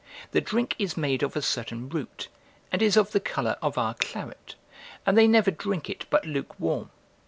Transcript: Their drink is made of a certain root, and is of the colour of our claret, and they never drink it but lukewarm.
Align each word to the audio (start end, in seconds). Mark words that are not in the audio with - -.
Their 0.31 0.41
drink 0.41 0.73
is 0.79 0.97
made 0.97 1.21
of 1.21 1.35
a 1.35 1.43
certain 1.43 1.87
root, 1.87 2.27
and 2.71 2.81
is 2.81 2.97
of 2.97 3.11
the 3.11 3.19
colour 3.19 3.55
of 3.61 3.77
our 3.77 3.93
claret, 3.93 4.55
and 5.05 5.15
they 5.15 5.27
never 5.27 5.51
drink 5.51 5.91
it 5.91 6.07
but 6.09 6.25
lukewarm. 6.25 6.89